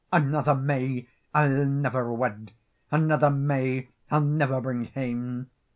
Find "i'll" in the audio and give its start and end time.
1.31-1.63, 4.09-4.21